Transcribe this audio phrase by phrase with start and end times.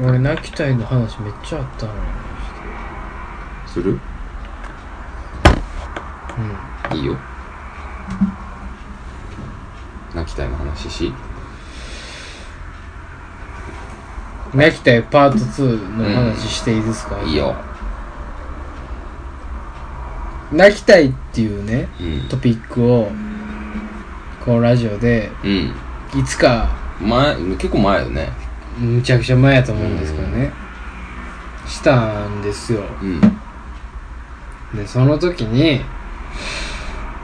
[0.00, 2.00] 俺泣きたいの話めっちゃあったのに
[3.66, 3.98] する？
[6.92, 7.16] いいよ。
[10.14, 11.06] 泣きたいの話し。
[11.06, 11.14] うん
[14.54, 17.54] 泣きたいパート2の話していいですか、いいよ。
[20.52, 22.28] 泣きたいっていうねうん。
[22.28, 23.10] トピックを
[24.44, 25.74] このラジオでうん。
[26.18, 26.70] いつか
[27.00, 28.30] 前結構前よね
[28.78, 30.52] むちゃくちゃ前やと思うんですけどね。
[31.66, 32.82] したんですよ。
[33.02, 33.20] うん。
[34.74, 35.80] でその時に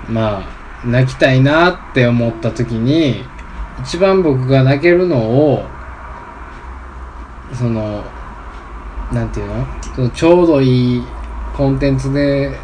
[0.09, 3.25] まあ泣きたいなって思った時に
[3.83, 5.65] 一番僕が泣けるのを
[7.53, 8.03] その
[9.12, 9.66] なんていうの？
[9.95, 11.03] そのちょうどいい
[11.56, 12.56] コンテンツで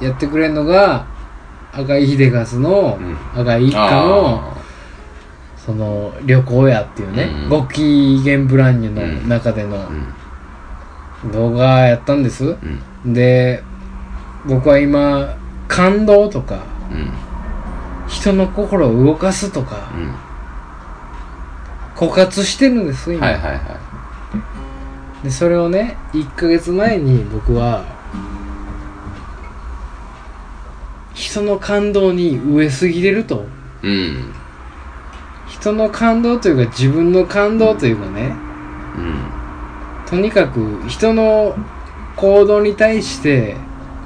[0.00, 1.06] やってくれるのが
[1.72, 3.40] 赤井秀和のうん。
[3.40, 4.55] 赤井一家のあ
[5.66, 7.48] その旅行やっていうね、うん。
[7.48, 9.88] ご機嫌ブランニュの中でのー
[11.24, 11.32] うん。
[11.32, 12.56] 動画やったんです、
[13.04, 13.12] うん。
[13.12, 13.64] で
[14.46, 17.10] 僕は今感動とかうん。
[18.06, 20.14] 人の心を動かすとかうん。
[21.96, 23.80] 枯渇してるんです今、はいはいは
[25.24, 27.84] でそれをね1ヶ月前に僕は
[31.14, 33.46] 人の感動に飢えすぎれると。
[33.82, 34.45] いうん
[35.60, 38.34] 人の感動というか自分の感動というかね
[38.96, 39.36] うん
[40.06, 41.56] とにかく人の
[42.14, 43.56] 行動に対して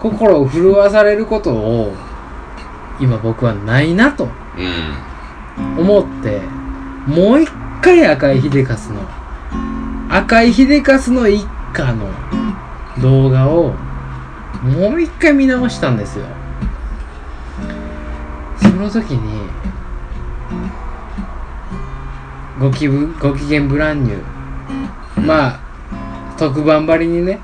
[0.00, 1.92] 心を震わされることを
[3.00, 4.28] 今僕はないなと
[5.78, 6.40] 思って
[7.06, 7.50] もう一
[7.82, 12.08] 回赤井秀和の赤井秀和の一家の
[13.02, 13.74] 動画を
[14.62, 16.26] もう一回見直したんですよ。
[18.60, 19.49] その時に
[22.60, 25.20] ごきぶご機嫌ブランニュー。
[25.22, 25.60] まあ
[26.38, 27.40] 特番張りにね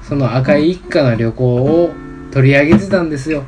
[0.00, 1.90] その赤井一家の旅行を
[2.30, 3.42] 取り上げてたんですよ。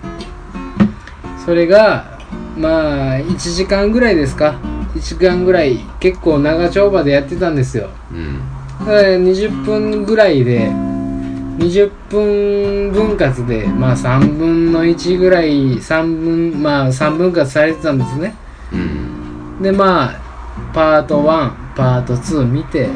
[1.45, 2.19] それが
[2.59, 4.57] まあ1時間ぐらいですか。
[4.97, 7.91] 1時間ぐらい結構長丁場でやってたんですよ。
[8.11, 8.41] うん。
[8.81, 18.35] だから20分ぐらいで20分分割でまあ3分の1ぐらい3分まあ3分割されてたんですね。
[18.73, 19.63] うん。
[19.63, 20.24] でまあ
[20.73, 22.89] パート1パート2見て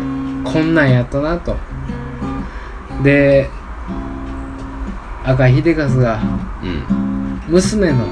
[0.44, 1.56] こんなんやったなと。
[3.02, 3.48] で
[5.24, 6.20] 赤井秀和が
[6.62, 7.40] うん。
[7.48, 8.06] 娘の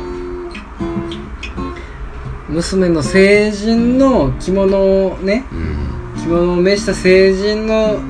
[2.49, 6.23] 娘の成人の着物をねうん。
[6.23, 8.01] 着物を召した成人の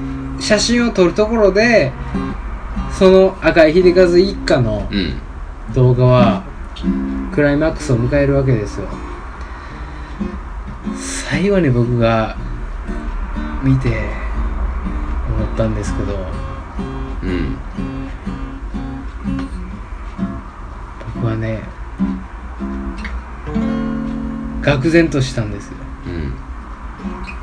[0.41, 1.93] 写真を撮るところで
[2.99, 5.21] その赤井秀和一家のうん。
[5.75, 6.45] 動画は
[7.35, 8.87] クライマックスを迎えるわけですよ
[11.29, 12.37] 最後に僕が
[13.63, 13.89] 見て
[15.29, 16.15] 思ったんですけど
[17.23, 17.57] うん。
[21.15, 21.63] 僕はね
[24.63, 25.75] 愕然としたんですよ。
[26.07, 26.33] うん。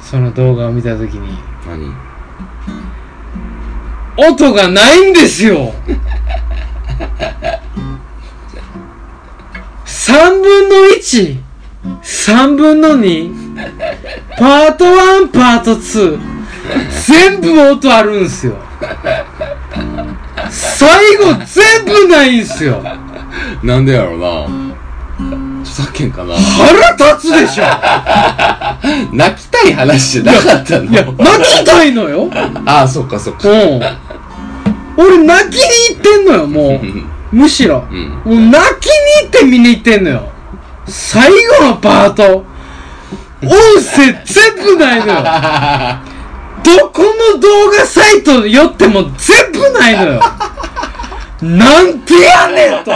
[0.01, 1.93] その動画を見た時に何？
[4.29, 5.73] 音がないんですよ！
[9.85, 13.42] 3分の 1!3 分の 2!
[14.37, 16.19] パート1パート2
[17.07, 18.55] 全部音あるんすよ。
[20.49, 22.81] 最後全部ないんすよ。
[23.63, 24.73] なんでやろうな。
[25.61, 26.35] 著作権かな。
[26.35, 27.63] 腹立つでしょ。
[29.15, 30.85] 泣きたい話じゃなかったの。
[30.85, 32.29] いや泣きたいのよ。
[32.65, 33.49] ああそっかそっか。
[33.49, 33.81] うん。
[34.97, 36.71] 俺泣きに行ってんのよもう。
[36.71, 37.05] うん。
[37.31, 37.85] むしろ。
[37.89, 38.09] うん。
[38.09, 40.29] もう泣きに行って見に行ってんのよ。
[40.85, 42.45] 最後のパート、
[43.45, 45.23] 音声全部ないのよ。
[46.63, 50.21] どこの動画サイト寄っても全部ないのよ。
[51.41, 52.91] なんてやねんと。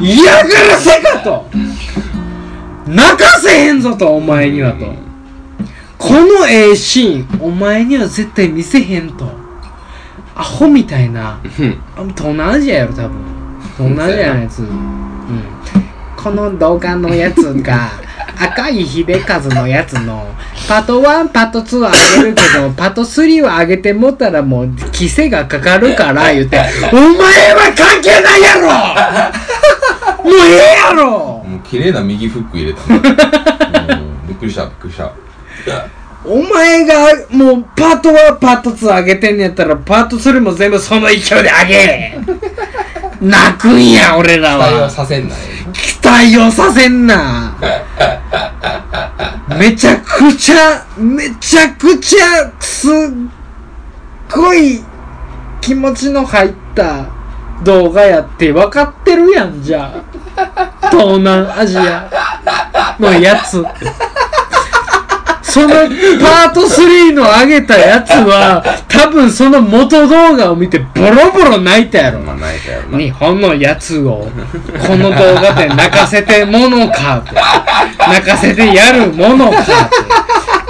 [0.00, 1.46] 嫌がらせかと。
[2.86, 4.86] 泣かせへんぞと、お前にはと。
[5.98, 9.30] このええシーン、お前には絶対見せへんと。
[10.34, 11.40] アホみたいな。
[11.58, 13.18] うんあ東南アジアやろ多分
[13.76, 15.42] 東南アジアのやつうん
[16.16, 17.90] この動画のやつが
[18.40, 20.26] 赤い秀和のやつの
[20.68, 26.58] パート1パート2はあげるけど パート3はあげてもったらもう規制がかかるから言って
[26.92, 28.68] お前は関係ないやろ！
[30.24, 31.08] もうええやろ！
[31.46, 32.80] もう綺麗な右フック入れた
[34.26, 35.10] びっくりしたびっくりした。
[36.24, 36.94] お前が
[37.30, 42.18] もうパート1パート2上げてんねやったらパート3も全部その勢いで上げ
[43.20, 45.40] 泣くんや俺ら期待ははさせんなよ。
[45.72, 47.47] 期待をさせんな
[49.58, 52.92] めちゃくちゃ、めちゃくちゃ、すっ
[54.30, 54.84] ごい
[55.60, 57.06] 気持ちの入った
[57.62, 60.02] 動画やって分かってるやん、じゃあ。
[60.90, 63.64] 東南アジアのやつ。
[65.48, 72.20] そのパート3の上げたやつは、多分その元動画を見てボロボロ泣いたやろ。
[72.20, 74.28] まあ泣いたやろな日本のやつを、
[74.86, 77.34] この動画で泣かせてものかって。
[77.98, 79.68] 泣かせてやるものかって。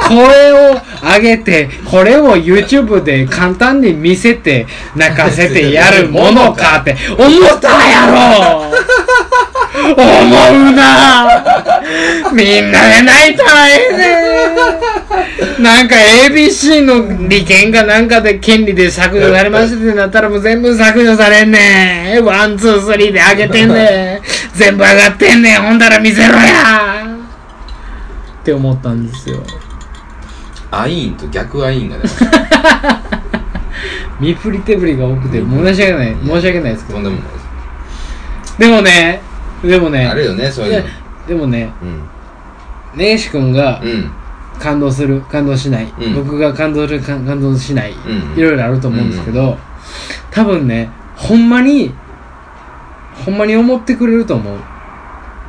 [0.09, 8.73] これを上げて、これを YouTube で簡単に見せて、泣かせてやるものかって 思ったやろ
[9.85, 11.43] 思うな
[12.33, 14.99] みんなで泣いたらええね
[15.61, 15.97] なんか
[16.29, 22.25] ABC の利権かなんかで権利で削除されましたってなったらもう全部削除されんねん。
[22.25, 24.23] ワン、ツー、スリーで上げてんねん。
[24.55, 25.63] 全部上がってんねん。
[25.63, 27.19] ほんだら見せろや
[28.41, 29.43] って思ったんですよ。
[30.71, 33.01] アイーンと逆アイーンが出ました
[34.21, 36.17] 見振り手振りが多くて申し訳ない。
[36.25, 37.11] 申し訳ないですけどとん。
[37.11, 39.23] でもないですでもね、
[39.63, 40.89] でもね、あるよねそういうの。
[41.27, 42.99] でもね、うん。
[42.99, 44.11] ねえし君がうん。
[44.59, 46.15] 感動する、感動しない、うん。
[46.15, 48.39] 僕が感動する、感感動しない、うん。
[48.39, 49.57] いろいろあると思うんですけど、
[50.31, 51.95] 多分ね、ほんまに、
[53.25, 54.59] ほんまに思ってくれると思う。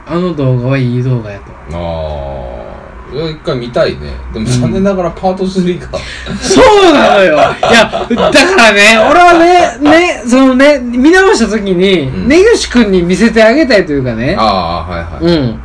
[0.05, 1.51] あの動画はいい動画やと。
[1.71, 2.58] あ
[3.11, 5.99] 一回見たいねでも残念ながらパート3が
[6.39, 7.35] そうなのよ。
[7.69, 12.27] いや、だからね、俺はね、ね、そのね、見直した時に、うん。
[12.27, 15.37] 根岸君に見せてあげたいというかね、ああはいはい。
[15.37, 15.59] うん。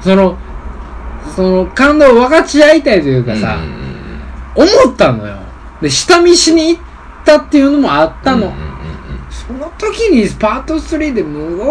[0.00, 0.36] その、
[1.34, 3.74] その感動を分かち合いたいというかさ、うん
[4.56, 5.36] 思ったのよ。
[5.82, 6.82] で、下見しに行っ
[7.24, 8.36] たっていうのもあったの。
[8.36, 8.74] うんうんうん
[9.34, 11.66] その時にパート3で無言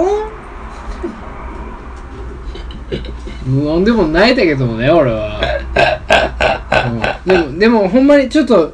[3.46, 5.42] 無言でも泣いたけどもね、俺は。
[7.26, 8.74] うん、でも、でもほんまにちょっと、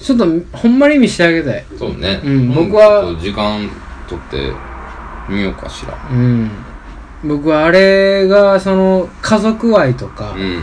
[0.00, 0.26] ちょっと
[0.56, 1.64] ほんまに見してあげたい。
[1.76, 3.68] そうねうん僕は時間
[4.08, 4.52] 取って
[5.28, 6.50] みようかしらうん。
[7.24, 10.62] 僕はあれが、その、家族愛とか、うん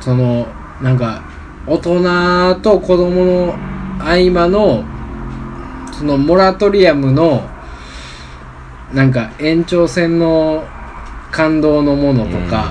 [0.00, 0.48] その、
[0.82, 1.22] なんか、
[1.64, 3.54] 大人と子供の
[4.00, 4.84] 合間の、
[5.92, 7.48] そのモラトリアムの、
[8.92, 10.64] なんか延長線の
[11.32, 12.70] 感動のものとか、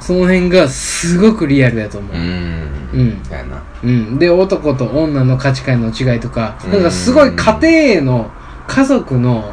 [0.00, 2.16] その辺がすごくリアルやと思う。
[2.16, 3.22] うんうん。
[3.30, 4.18] やなうん。
[4.18, 8.30] で、男と女の価値観の違いとか、うんなんかすごい家庭への、
[8.66, 9.52] 家族の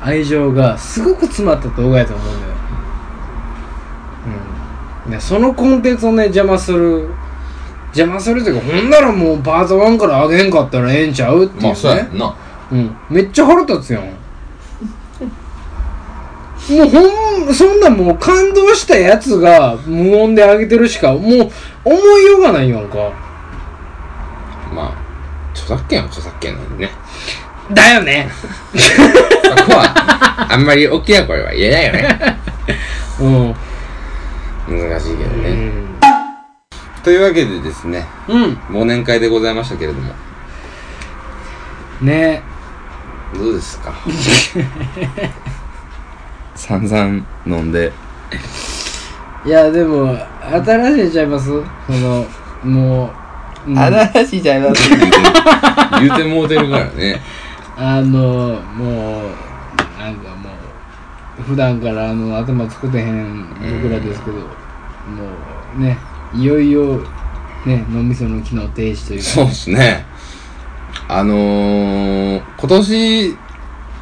[0.00, 2.38] 愛情がすごく詰まった動画やと思うのよ。
[5.06, 5.10] うん。
[5.10, 7.08] で、そのコンテンツをね、邪魔する、
[7.88, 11.68] 邪魔するというか、ほんならもうパート1から上げんかったらええんちゃうっていうね。
[11.68, 12.36] まあそうやんな
[12.70, 12.96] うん。
[13.10, 14.17] めっちゃ腹立つやん。
[16.70, 21.20] もうほん、そんなもう感動したやつが無音で上げてるしか、もう
[21.84, 22.96] 思いようがないやんか。
[24.74, 24.92] まあ
[25.54, 26.92] 著作権は著作権なんでね
[27.72, 28.28] だよね。
[28.74, 32.38] そこはあんまり大きな声は言えないよね
[33.20, 33.54] うん。
[34.90, 35.88] 難しいけどね、うん。
[37.02, 38.52] というわけでですねうん。
[38.70, 40.12] 忘年会でございましたけれども
[42.02, 42.42] ね
[43.34, 43.92] どうですか？
[46.58, 47.92] 散々飲んで。
[49.46, 51.46] いや、でも、新しいちゃいます？
[51.46, 52.26] その、
[52.64, 53.10] も
[53.66, 53.78] う、うん。
[53.78, 55.10] 新しいじゃないって 言うて
[56.00, 57.20] 言うてもうてるからね。
[57.76, 58.08] あの、
[58.74, 59.30] もう、
[59.98, 60.50] なんかも
[61.38, 63.46] う、普段からあの、頭作ってへん
[63.80, 64.44] 僕らですけど、も
[65.78, 65.96] う、ね、
[66.34, 67.00] いよいよ、
[67.64, 70.04] ね、脳みその機能停止というか、そうですね。
[71.06, 73.36] あのー、今年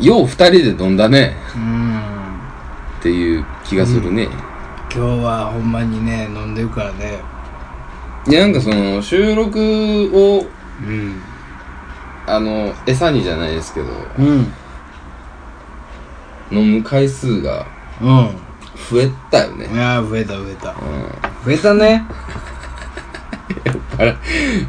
[0.00, 1.36] よう二人で飲んだね。
[1.54, 2.15] うん。
[3.06, 7.20] っていう気がするね、今日はほんまにね、飲んでるからね。
[8.26, 9.60] いやなんかその収録
[10.12, 10.44] を
[10.84, 11.22] うん。
[12.26, 13.86] あの餌にじゃないですけど
[14.18, 14.52] うん。
[16.50, 17.64] 飲む回数が
[18.02, 18.08] うん。
[18.90, 20.70] 増えたよねいやー、増えた増えた。
[20.70, 20.76] うん
[21.44, 22.04] 増えたね。
[23.98, 24.16] あら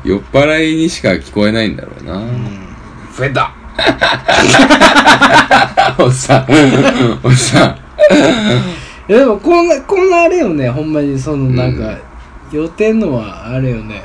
[0.04, 2.68] 酔っ払いにしか聞こえないんだろうな、うん。
[3.18, 3.52] 増えた。
[5.98, 6.46] おっさん
[7.24, 7.87] おっさん
[9.10, 11.98] いやでもこんな、こんなあれよね、ほんまにそのなんか、
[12.52, 14.02] 予定のはあれよね。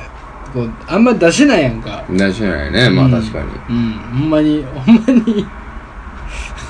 [0.53, 2.03] こう、あんま出しないやんか。
[2.11, 2.89] 大事ないね。
[2.89, 5.45] まあうん確かに、うん、ほんまに、ほんまに、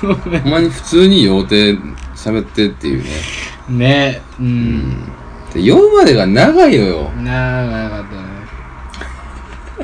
[0.00, 1.76] ほんまに普通に酔うて
[2.14, 3.10] 喋ってっていうね。
[3.68, 5.04] ね、うん。
[5.52, 7.10] で酔うまでが長いのよ。
[7.22, 8.04] なかっ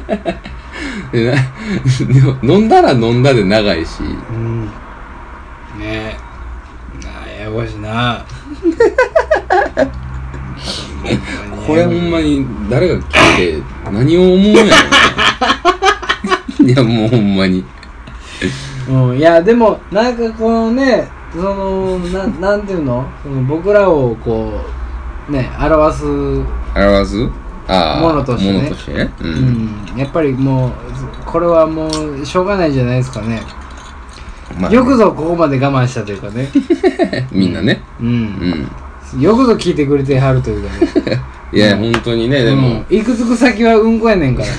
[0.09, 0.41] たね。
[1.13, 1.37] でな
[2.43, 4.03] 飲んだら飲んだで長いし。
[4.03, 4.65] うん。
[5.79, 6.17] ね
[7.51, 8.25] ややこしいな。
[11.67, 13.03] これほんまに誰が聞い
[13.37, 14.43] て何を思うん。
[14.55, 14.65] や
[16.61, 17.65] ろいやもうほんまに。
[18.89, 23.05] うん、いやでもなんかこのねそのななんていうの？
[23.23, 24.53] その僕らをこ
[25.29, 27.17] うね表す、う表す？
[27.19, 27.31] も
[28.13, 28.45] のとし
[28.87, 29.05] てね。
[29.05, 29.13] ね。
[29.21, 30.73] うん、ん、やっぱりもう
[31.25, 33.41] これはもうしょうがないじゃないですかね、
[34.59, 36.49] まあよくぞここまで我慢したというかね。
[37.33, 37.83] みんなね。
[38.01, 38.13] う、うん。
[38.13, 38.71] ん
[39.19, 40.77] よくぞ聞いてくれてはるというか
[41.07, 41.21] ね。
[41.53, 44.49] いや、本当にねでも、うん、行くつく先はうんこやねんから。
[44.49, 44.55] さ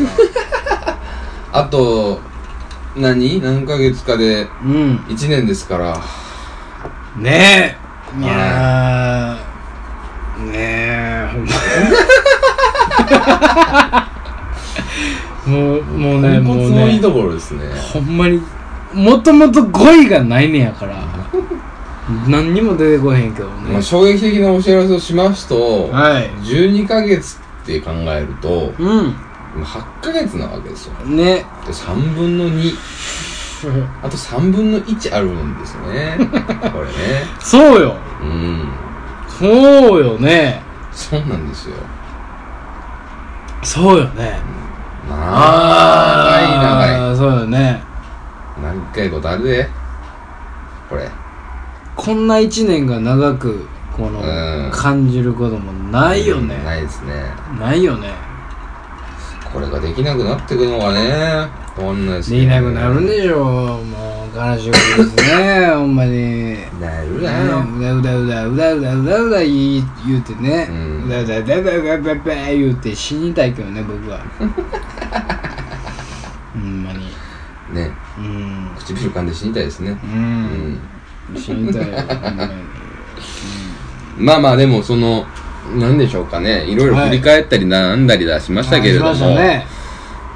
[1.54, 2.20] あと
[2.96, 3.42] 何？
[3.42, 5.00] 何ヶ月かでうん。
[5.08, 5.98] 1年ですから。
[7.18, 7.78] ね
[8.20, 8.22] え。
[8.22, 10.52] いやー。
[10.52, 11.52] ねえほんま。
[15.46, 17.70] もうもうねもうポンコツのいいねところですね。
[17.94, 18.42] ほんまに
[18.94, 21.02] もともと語彙がないねんやから。
[22.28, 26.30] 何にも出てこへんけどね、まあ、衝撃的なお知らせをしますと、はい。
[26.44, 28.84] 12ヶ月って考えるとう
[29.60, 30.94] 8ヶ月なわけですよ。
[31.06, 31.46] んね。
[31.66, 32.76] で3分の2
[34.02, 36.18] あと3分の1あるんですね。
[36.74, 36.92] これね。
[37.40, 37.96] そうよ。
[38.22, 38.70] うん。
[39.28, 40.64] そうよね。
[40.92, 41.76] そうなんですよ。
[43.64, 44.40] そうよね。
[45.08, 45.18] 長
[46.42, 47.14] い長い。
[47.14, 47.91] いそうよね
[48.60, 49.68] 長いことあるで
[50.90, 51.10] これ。
[51.96, 54.72] こんな一年が長くこのうん。
[54.72, 56.56] 感じることもないよね。
[56.56, 57.14] うんないですね。
[57.60, 58.10] ないよね。
[59.54, 63.44] これができなくなってくのがねこんなですできなくなるんでしょ
[63.84, 65.68] もう悲しいことですね。
[65.76, 66.56] ほんまに。
[66.80, 74.20] なるねなだうだうだうだうだうだうだ言い言うてね、ううんだうだうだうだうだうだうだ言うて死にたいけどね僕は
[76.54, 76.81] ほん
[78.22, 78.70] うん。
[78.78, 79.92] 唇噛んで死にたいですね。
[79.92, 80.74] ううん。
[80.74, 80.80] ん
[81.36, 81.88] 死にたい。
[81.88, 82.52] よほんまに
[84.18, 85.26] まあまあでもその
[85.76, 86.66] なんでしょうかね。
[86.66, 89.66] いろいろ振り返ったりなんだりだしましたけれども、あしましたね。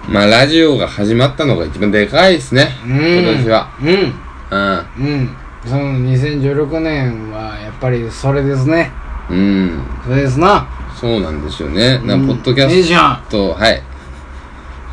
[0.10, 2.92] まあラジオが始まったのが一番でかいですね、うん。
[2.92, 3.70] 今年は。
[3.82, 3.88] うん。
[3.88, 5.08] うん。
[5.08, 5.30] うん。
[5.65, 8.92] その2016年はやっぱりそれですね。
[9.30, 9.84] うん。
[10.04, 10.68] それですな。
[10.96, 12.22] そうなんですよね、なん。
[12.22, 13.24] うんかポッドキャスいいじゃん。
[13.30, 13.82] トはい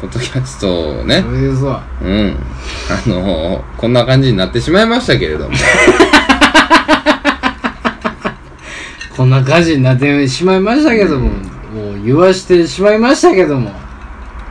[0.03, 1.23] ポッドキャストをね。
[1.23, 2.37] それですわうん。
[2.91, 5.55] あのー、こんな感じになってしまいましたけれども。
[9.17, 11.35] こんな感じになってしまいましたけども、も
[11.93, 13.71] う言わしてしまいましたけども。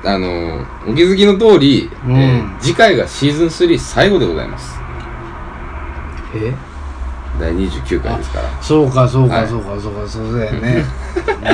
[0.05, 2.15] あのー、お気づきの通り、うん。
[2.15, 4.79] えー次回がシーズン3最後でございます。
[6.33, 6.53] え？
[7.41, 8.45] 第29回ですから。
[8.61, 10.85] そうかそうかはいそうかそうかそうだよね。
[11.17, 11.47] うん。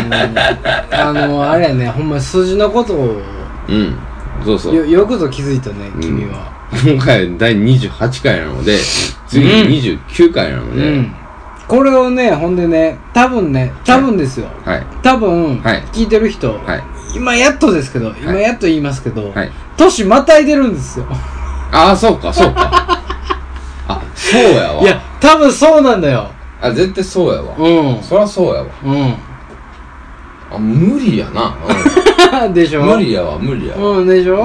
[1.00, 3.20] あのあれやねほんま数字のことを
[3.69, 3.97] うん。
[4.43, 4.75] そうそう。
[4.75, 6.01] よよくぞ気づいたねうん。
[6.01, 6.51] 君は。
[6.86, 8.77] 今回第28回なので
[9.27, 11.15] 次29回なので、うん。
[11.67, 14.47] これをねほんでね多分ね多分ですよ。
[14.65, 14.86] はい。
[15.01, 15.81] 多分はい。
[15.93, 16.83] 聞いてる人はい。
[17.15, 19.51] 今やっとですけど今やっと言いますけどはい。
[19.77, 21.05] 年またいでるんですよ。
[21.71, 22.69] ああそうかそうか。
[23.88, 24.81] あそうやわ。
[24.81, 26.29] いや多分そうなんだよ。
[26.62, 28.03] あ絶対そうやわ、うん。
[28.03, 28.67] そりゃそうやわ。
[28.83, 29.15] うん。
[30.50, 31.55] あ無理やな、
[32.53, 32.81] でしょ。
[32.81, 34.43] うん、無理やわ無理やわ、うんでしょ。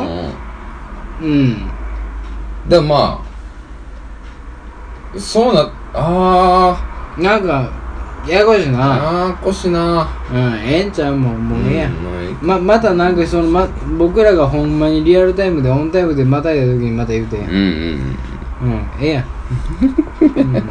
[1.22, 1.30] うん。
[1.30, 1.56] うん。
[2.68, 3.20] でもま
[5.14, 6.76] あそうなあ
[7.18, 7.68] なんか
[8.26, 9.26] ややこしいーな。
[9.26, 10.08] あーこしな。
[10.32, 11.90] うんええんちゃうもんもうええやん。
[11.90, 12.02] うん
[12.40, 17.58] ままたなんかその、ま、僕らがほんまにリアルタイムでオンタイムでまたいだ時にまた言うてんうんうん
[18.62, 19.26] うんええやん、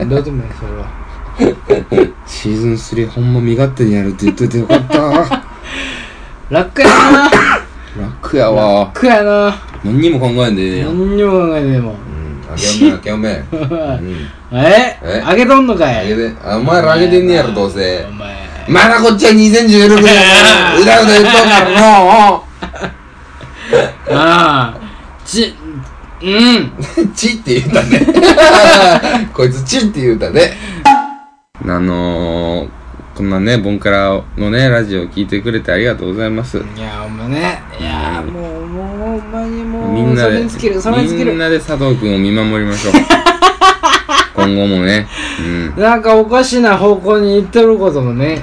[0.01, 1.01] うん、どうでもええそれは。
[2.25, 5.40] シーズン3ほんま身勝手にやるって言っといてよかった
[6.51, 7.31] 楽やな。
[7.97, 8.91] 楽やわ。
[8.93, 9.55] 楽やな。
[9.85, 10.99] 何にも考えんでええやん。
[10.99, 13.55] 何にも考えてでもうんあけおめあけおめ う
[14.03, 14.29] ん。
[14.51, 14.99] え？
[15.01, 15.99] えあげとんのかい？
[15.99, 18.05] あげてあお前らあげてんねやろどうせ。
[18.09, 18.35] お前。
[18.67, 20.13] まだこっちは2016年。
[20.81, 22.43] うだうだ言っとんからの
[24.09, 24.77] ああ。
[25.25, 25.55] ち
[26.21, 26.71] うん。
[27.15, 29.29] チって言うたね。
[29.33, 30.51] こいつチって言うたね。
[31.63, 32.69] あのー、
[33.15, 36.57] こんなねボンカラのねラジオ聞いてくれてありがとうございます。
[36.57, 37.61] いやほんまね。
[37.79, 42.93] いやうんもうもうほんまにもうみんなでみんなで佐藤君を見守りましょう。
[44.33, 45.07] 今後もね。
[45.75, 45.81] うん。
[45.81, 48.41] なんかおかしな方向に行ってることもね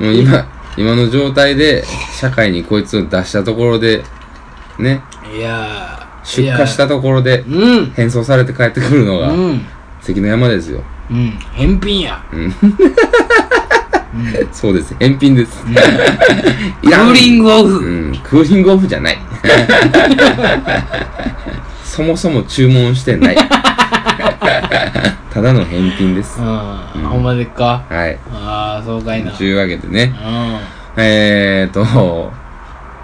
[0.00, 0.46] いもう今
[0.76, 4.02] 今の状態で社会にこいつを出したところで
[4.78, 5.02] ね。
[5.36, 7.92] いや出荷したところでうん。
[7.94, 9.66] 変装されて帰ってくるのがうん。
[10.00, 11.30] 関の山ですようん。
[11.54, 12.22] 返品や。
[12.32, 12.54] うん。
[14.52, 14.94] そうです。
[14.98, 15.62] 返品です。
[15.64, 18.18] クーリングオうフん。
[18.22, 19.18] クーリングオフじゃない。
[21.84, 23.36] そもそも注文してない。
[25.32, 26.40] ただの返品です。
[26.40, 26.54] うん、うん。
[27.08, 27.82] ほんまでっか？
[27.88, 28.18] はい。
[28.32, 29.32] ああそうかいな。
[29.32, 30.14] というわけでね、
[30.96, 31.84] うえーと、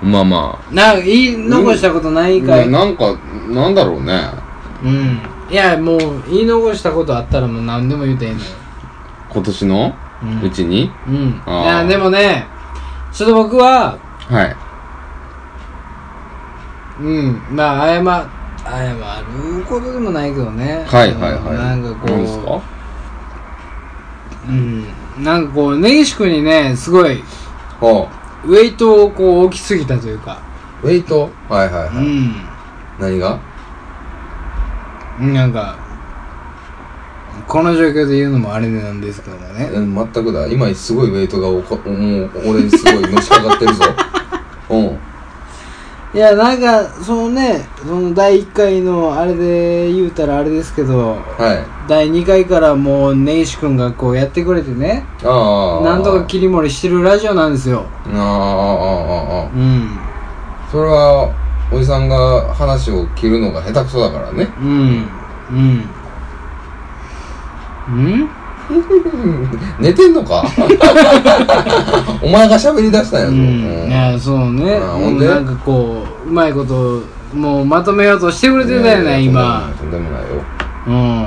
[0.02, 2.68] まあまんなんか言い残したことないあ、かい。
[2.68, 3.14] ななんか、
[3.48, 4.20] なんだろうね。
[4.84, 5.98] うんいやもう
[6.28, 8.44] 言い残したことあったらもう何でも言うていいのよ。
[9.30, 9.94] 今年の？
[10.22, 10.42] うん。
[10.42, 11.42] うちに、うん。
[11.46, 11.62] あー。
[11.62, 12.46] いやでもね
[13.12, 13.98] ちょっと僕は
[14.28, 14.56] はい。
[17.00, 17.42] うん。
[17.50, 18.02] まあ謝
[18.64, 18.92] 謝
[19.58, 20.84] ることでもないけどね。
[20.86, 21.54] はいはいはい。
[21.54, 22.60] なんかこ何ですか？
[24.48, 24.84] ううん。
[25.22, 27.22] なんかこう根岸君にねすごい
[27.80, 28.10] は
[28.44, 30.32] ウェイトをこう置きすぎたというか。
[30.32, 30.42] あ、
[30.82, 31.30] ウェイト？
[31.48, 31.96] はいはいはい。
[31.96, 32.34] うん。
[32.98, 33.38] 何が？
[35.18, 35.76] なんか
[37.46, 40.46] この状況で言うのもあれなんですけどもねうん全くだ。
[40.48, 43.84] 今すごいウェイトがおこもう俺にすごいのしかかってるぞ。
[44.70, 44.98] うん。
[46.14, 51.58] いやなんかそのねその第1回のあれで言うたらあれですけどはい。
[51.88, 55.84] 第2回からもう根岸君がこうやってくれてねああ。
[55.84, 59.48] なんとか切り盛りしてるラジオなんですよああ、ああ、ああ、ああ。
[59.54, 59.98] うん
[60.72, 61.30] それは、
[61.72, 64.48] おじさんが話を切るのが下手くそだからね。
[64.60, 65.08] うん。
[65.50, 65.90] うん。
[67.88, 68.28] うん。
[69.78, 70.44] 寝てんのか？
[72.22, 73.32] お前が喋り出したんやぞ。
[73.32, 73.38] うん。
[73.38, 73.88] うん。
[73.88, 74.80] いやそうね。
[75.26, 77.02] なんかこううまいこと
[77.34, 79.70] もうまとめようとしてくれてたよね今。
[79.78, 80.42] とんでもないよ。
[80.86, 81.26] うん。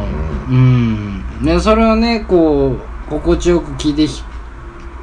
[0.50, 1.24] うん。
[1.42, 2.76] ねそれをねこ
[3.08, 4.24] う心地よく聞いてひ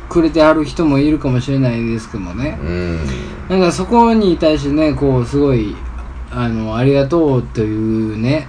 [0.09, 2.99] くれてはる人もいるかもしれないですけどもねうん。
[3.49, 5.75] なんかそこに対してねこうすごい
[6.31, 8.49] あのありがとうというね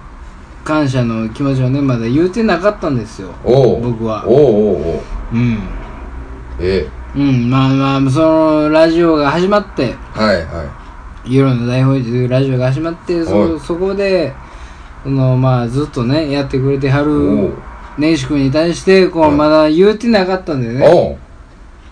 [0.63, 3.29] 感謝の気持ちをねまだ言うてなかったんですよ。
[3.43, 5.01] 僕はおうおうおう。
[5.33, 5.59] うん
[6.59, 6.85] え？
[7.15, 9.95] うんまあまあそのラジオが始まってえ。
[10.11, 10.63] はいは
[11.25, 11.35] い。
[11.35, 14.33] 夜の大法というラジオが始まってはいそそこで
[15.03, 17.53] そのまあずっとねやってくれてはおるう。
[17.97, 21.17] 根岸君に対してこはいうまだ言うてなかったんだよね、お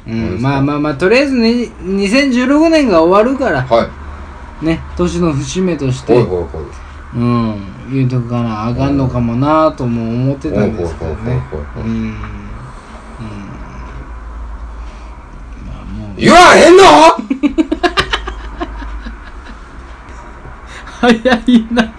[0.08, 0.16] う。
[0.16, 3.64] ん、かまあまあまあとりあえずね2016年が終わるから。
[3.64, 3.90] は
[4.62, 4.66] い。
[4.66, 6.14] ね年の節目として。
[6.14, 6.64] ほいほいほい。
[7.16, 7.76] うん。
[7.92, 11.40] 言うとくかなあかんのかもなとも思ってたんですけどね。
[11.52, 11.92] ほいほいほいほいほいうん。
[11.92, 12.12] うん。
[15.66, 16.16] まあもう。
[16.18, 16.84] 言わへんの？
[21.02, 21.12] 早
[21.46, 21.94] いな。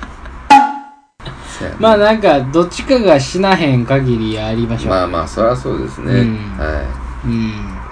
[1.78, 6.12] まあなんかどっちかが死なへん限りやりましょう、まあまあ、そりゃそうですね。
[6.12, 6.36] うん。
[6.58, 6.82] は
[7.24, 7.85] うん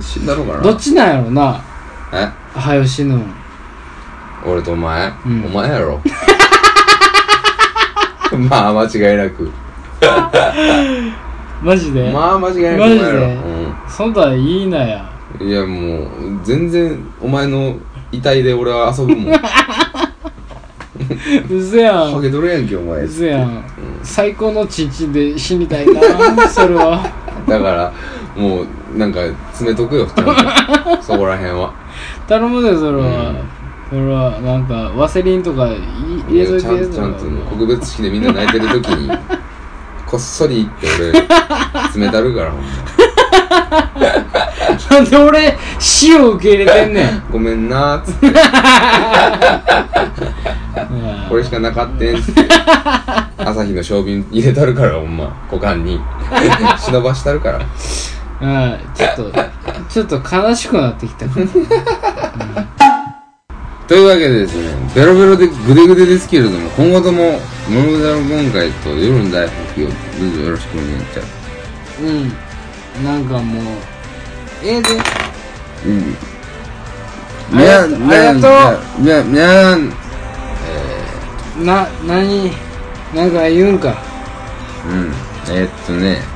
[0.00, 0.62] 死んだろうかな。
[0.62, 1.60] どっちなんやろな
[2.12, 2.28] え？
[2.54, 3.24] 早よ死ぬん
[4.44, 6.00] 俺とお前、うんお前やろ。
[8.50, 9.50] まあ、間違いなく。
[11.62, 13.02] マジで、まあ、間違いなくおマジで？
[13.02, 13.28] 前やろ。
[13.88, 15.48] そんなんいいなやうん。
[15.48, 16.08] いや、もう、
[16.44, 17.76] 全然、お前の
[18.12, 19.34] 遺体で俺は遊ぶもん。
[21.50, 23.08] うそやんハゲとるやんけ、お前う。
[23.08, 23.64] そやん
[24.02, 26.00] 最高のチンチンで死にたいな
[26.48, 27.00] それは
[27.48, 27.92] だから、
[28.36, 29.20] もう、なんか、
[29.52, 30.06] 詰めとくよ。
[31.00, 31.72] そこら辺は。
[32.26, 33.56] 頼むでそれは、うん。
[33.88, 35.78] それはなんかワセリンとかい
[36.28, 39.08] 入れといてちゃんちゃんと告別式でみんな泣いてる時に
[40.04, 40.88] こっそり行って
[41.94, 42.66] 俺冷たるからほんま。
[44.90, 47.22] なんで俺死を受け入れてんねん。
[47.30, 48.32] ごめんなーっつって。
[51.28, 52.48] これしかなかってんっつって。
[53.38, 55.32] 朝日の小瓶入れたるからほんま。
[55.50, 56.00] 股間に。
[56.78, 57.60] 忍ばしたるから
[58.40, 58.78] うん。
[58.94, 59.32] ちょっと
[59.88, 61.26] ちょっと悲しくなってきた。
[63.88, 71.22] というわけでですねベロベロでグデグデですけれども今後とも「モノグザル今回と夜の大復帰」をどうぞよろしくお願いしちゃ
[72.02, 72.32] うん。
[73.04, 73.64] なんかもう
[74.64, 74.88] ええで。
[74.94, 76.16] ううん。
[77.54, 78.48] ありがとうありがと
[79.02, 79.78] ういやいや
[81.64, 82.50] な何
[83.14, 83.96] なんか言うんか。
[84.90, 85.14] うん。
[85.54, 86.35] えーっとね。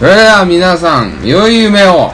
[0.00, 2.10] それでは皆さん、良い夢を。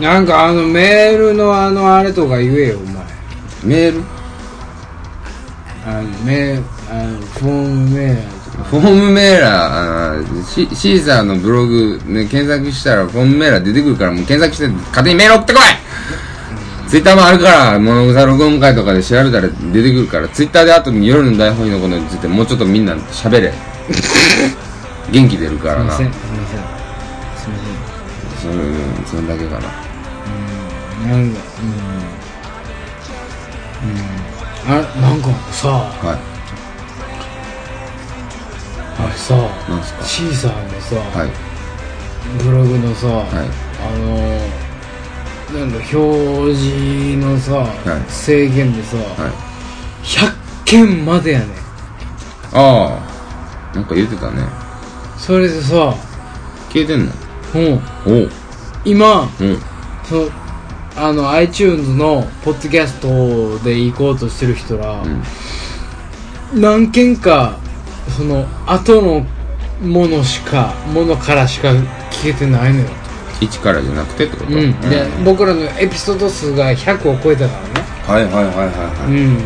[0.00, 3.04] なんかあのメールのあのあれとか言えよお前。
[3.62, 4.02] メール？
[5.86, 8.64] あのメールあのフォームメーラーとか。
[8.64, 16.88] フォームメーラーシ、シーサーのブログ、ね、検索したらフォームメーラー出てくるからもう検索して勝手にメール送ってこい。
[16.88, 23.52] ツイッターもあるから、物草録音会とかで調べたら出てくるから、ツイッターであと夜の大本営のことについてもうちょっとみんな喋れ。
[25.10, 25.92] 元気出るからな。
[25.92, 26.60] すいませんそすいません
[27.36, 27.58] すいま
[28.40, 28.52] せんう
[29.02, 29.60] ん、そんだけかな。
[31.06, 31.68] なんかうん
[33.90, 33.96] うん
[34.66, 34.68] あ
[35.00, 36.18] なんかさはい。
[38.96, 39.34] あれさ
[39.68, 40.04] なんすか？
[40.04, 41.30] シーサーのさ、はい。
[42.42, 43.26] ブログのさ、はい。
[43.80, 47.66] あのなんだ表示のさ、
[48.08, 49.32] い制限でさ、はい。
[50.04, 50.32] 100
[50.64, 51.48] 件までやねん
[52.54, 52.98] あ
[53.72, 54.42] あなんか言ってたね
[55.24, 55.94] それでさ
[56.68, 57.12] 消えてんの？
[57.54, 58.22] うん。
[58.24, 58.30] おう。
[58.84, 59.58] 今うん。
[60.04, 60.28] その
[60.96, 66.60] あの iTunes のポッドキャストで行こうとしてる人ら、うん。
[66.60, 67.58] 何件か
[68.18, 69.26] その後の
[69.82, 71.70] ものしかものからしか
[72.10, 72.88] 聞けてないのよ、
[73.40, 74.52] 1からじゃなくてってこと？
[74.52, 74.78] うん。
[74.82, 77.80] で僕らのエピソード数が100を超えたからね。
[78.06, 79.38] はいはいはいはいはい、うん。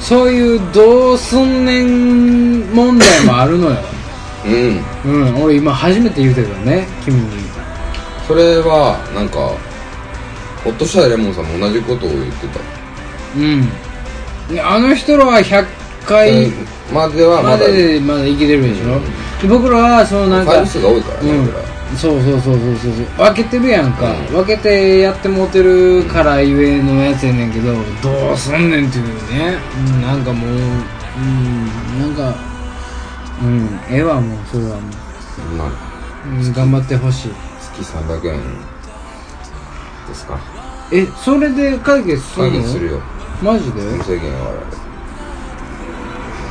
[0.00, 3.76] そういうどうすんねん問題もあるのよ
[4.44, 4.84] うん。
[5.04, 5.42] うん。
[5.42, 7.22] 俺今初めて言うてるからね君に。
[8.26, 9.52] それはなんか
[10.64, 12.60] ホッとしたレモンさんも同じことを言ってた。
[13.36, 13.68] うん。
[14.48, 15.66] であの人らは100
[16.06, 16.50] 回
[16.92, 17.66] まではままだ
[18.00, 19.00] まだいけてるでしょ、
[19.40, 21.96] で僕らはそのなんか回数が多いからね、うん。
[21.96, 23.04] そうそうそうそうそうそう。
[23.16, 24.26] 分けてるやんか、うん。
[24.34, 32.53] 分けてやってもうてるからゆえのやつやねんけどどうすんねんっていうね、うん、なんかもううんなんか
[33.44, 33.80] うん。
[33.90, 34.88] ええわもうそれはも
[35.56, 35.68] まあ。
[36.26, 37.32] う、うん、頑張ってほしい。
[37.60, 38.40] 月300円
[40.08, 40.38] ですか。
[40.92, 42.50] えそれで解決するの？
[42.52, 43.00] 解決するよ。
[43.42, 43.80] マジで？
[43.82, 44.52] 無制限は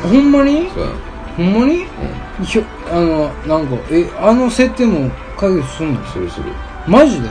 [0.04, 0.70] ほんまに？
[0.70, 0.90] そうや。
[0.90, 0.94] ん
[1.36, 1.84] ほんまに？
[1.84, 6.02] うひょあのなんかえあの設定も解決すんの？
[6.02, 6.52] んするする。
[6.88, 7.28] マジで？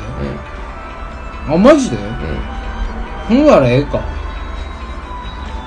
[1.48, 1.54] うん。
[1.54, 1.96] あマジで？
[1.96, 2.04] うん。
[3.28, 4.00] ほんならええか。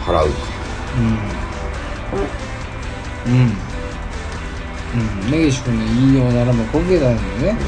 [0.06, 0.14] 払う。
[0.14, 0.20] か
[3.28, 3.34] うん。
[3.34, 3.65] うん
[4.96, 5.32] うん。
[5.32, 7.60] 根岸君の言いようならばこけたんだよね。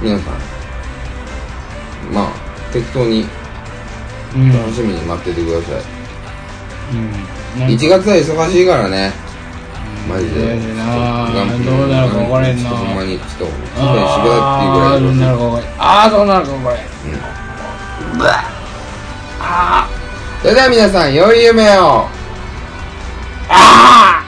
[0.00, 0.34] 皆さん。
[2.12, 2.28] まあ
[2.72, 3.26] 適当に
[4.34, 4.52] うん。
[4.52, 5.82] 楽しみに待っててください、
[6.94, 7.12] うん。
[7.60, 9.12] なんか1月は忙しいからね。
[10.08, 10.40] マジで。
[10.40, 11.28] 嫌やな。
[11.28, 12.70] ちょっとどうなるか分からへんな。
[12.70, 13.44] ほんまにちょっと
[13.76, 16.84] 勘弁してくれっていうぐあーどうなるか分からへんああどうなるか分からへん。
[20.40, 22.08] それでは皆さん良い夢を。
[23.48, 24.19] ああ